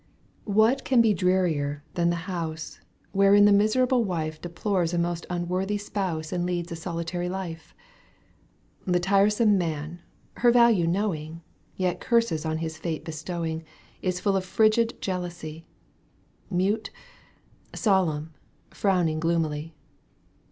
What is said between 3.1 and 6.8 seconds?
Wherein the miserable wife Deplores a most unworthy spouse And leads a